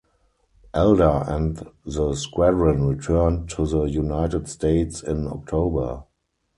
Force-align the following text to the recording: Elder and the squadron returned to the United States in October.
Elder 0.73 1.25
and 1.27 1.69
the 1.85 2.15
squadron 2.15 2.87
returned 2.87 3.47
to 3.51 3.67
the 3.67 3.83
United 3.83 4.47
States 4.47 5.03
in 5.03 5.27
October. 5.27 6.05